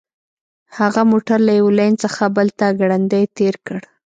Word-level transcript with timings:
هغه 0.77 1.01
موټر 1.11 1.39
له 1.47 1.53
یوه 1.59 1.71
لین 1.79 1.93
څخه 2.03 2.23
بل 2.35 2.47
ته 2.59 2.65
ګړندی 2.79 3.23
تیر 3.37 3.55
کړ 3.65 3.79